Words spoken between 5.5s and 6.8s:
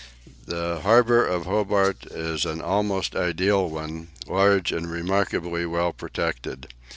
well protected.